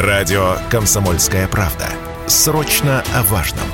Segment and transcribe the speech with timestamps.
[0.00, 1.84] Радио «Комсомольская правда».
[2.26, 3.66] Срочно о важном.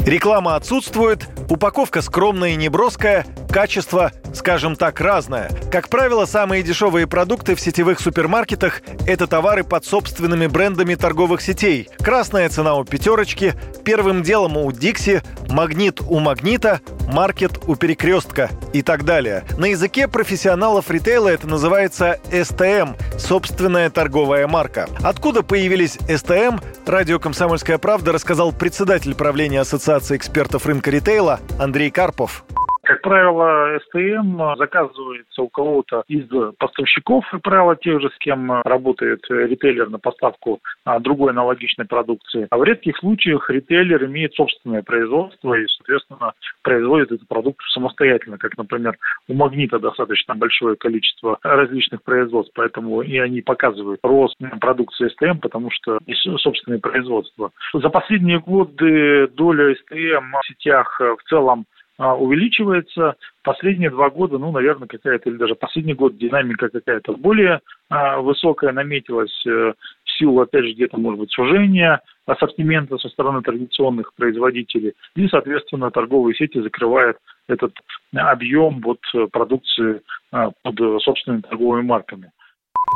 [0.00, 5.50] Реклама отсутствует, упаковка скромная и неброская, качество, скажем так, разное.
[5.72, 11.88] Как правило, самые дешевые продукты в сетевых супермаркетах– это товары под собственными брендами торговых сетей.
[11.98, 13.54] Красная цена у «пятерочки»,
[13.84, 16.80] первым делом у «Дикси», «Магнит» у «Магнита»,
[17.12, 19.44] «Маркет» у «Перекрестка» и так далее.
[19.56, 24.88] На языке профессионалов ритейла это называется «СТМ»– собственная торговая марка.
[25.02, 32.44] Откуда появились «СТМ», радио «Комсомольская правда» рассказал председатель правления Ассоциации экспертов рынка ритейла Андрей Карпов.
[32.88, 39.20] Как правило, СТМ заказывается у кого-то из поставщиков, как правило, тех же, с кем работает
[39.28, 42.46] ритейлер на поставку а, другой аналогичной продукции.
[42.48, 48.56] А в редких случаях ритейлер имеет собственное производство и, соответственно, производит эту продукцию самостоятельно, как,
[48.56, 48.96] например,
[49.28, 55.70] у Магнита достаточно большое количество различных производств, поэтому и они показывают рост продукции СТМ, потому
[55.70, 57.50] что есть собственное производство.
[57.74, 61.66] За последние годы доля СТМ в сетях в целом
[61.98, 63.16] увеличивается.
[63.42, 68.72] Последние два года, ну, наверное, какая-то, или даже последний год динамика какая-то более а, высокая
[68.72, 69.72] наметилась э,
[70.04, 74.92] в силу, опять же, где-то, может быть, сужения ассортимента со стороны традиционных производителей.
[75.16, 77.16] И, соответственно, торговые сети закрывают
[77.48, 77.72] этот
[78.14, 79.00] объем вот
[79.32, 82.30] продукции а, под собственными торговыми марками.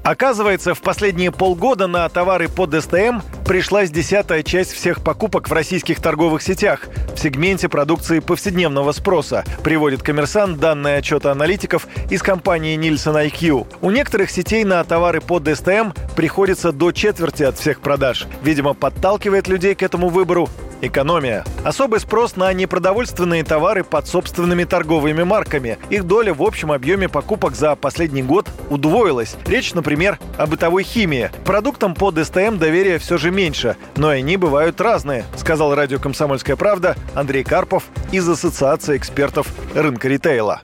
[0.04, 6.00] Оказывается, в последние полгода на товары под СТМ пришлась десятая часть всех покупок в российских
[6.00, 13.30] торговых сетях в сегменте продукции повседневного спроса, приводит коммерсант данные отчета аналитиков из компании Nielsen
[13.30, 13.66] IQ.
[13.80, 18.26] У некоторых сетей на товары под СТМ приходится до четверти от всех продаж.
[18.42, 20.48] Видимо, подталкивает людей к этому выбору
[20.82, 21.44] Экономия.
[21.64, 25.78] Особый спрос на непродовольственные товары под собственными торговыми марками.
[25.90, 29.36] Их доля в общем объеме покупок за последний год удвоилась.
[29.46, 31.30] Речь, например, о бытовой химии.
[31.44, 36.96] Продуктам под СТМ доверия все же меньше, но они бывают разные, сказал радио «Комсомольская правда»
[37.14, 40.62] Андрей Карпов из Ассоциации экспертов рынка ритейла.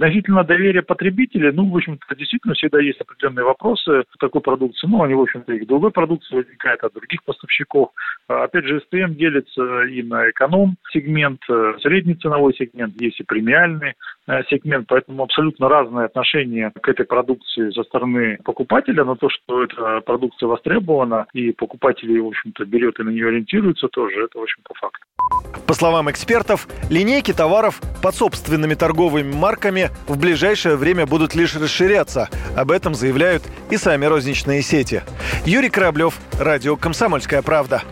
[0.00, 4.86] Относительно доверия потребителей, ну, в общем-то, действительно всегда есть определенные вопросы к такой продукции.
[4.88, 7.90] Ну, они, в общем-то, и к другой продукции возникают от других поставщиков.
[8.26, 13.92] А, опять же, СТМ делится и на эконом-сегмент, э, средний ценовой сегмент, есть и премиальный
[14.26, 19.64] э, сегмент, поэтому абсолютно разное отношение к этой продукции со стороны покупателя, на то, что
[19.64, 24.42] эта продукция востребована, и покупатели, в общем-то, берет и на нее ориентируются тоже, это, в
[24.44, 25.02] общем-то, факт.
[25.66, 32.28] По словам экспертов, линейки товаров под собственными торговыми марками в ближайшее время будут лишь расширяться.
[32.56, 35.02] Об этом заявляют и сами розничные сети.
[35.44, 37.82] Юрий Кораблев, Радио «Комсомольская правда».